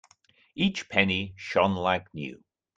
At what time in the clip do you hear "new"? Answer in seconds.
2.11-2.43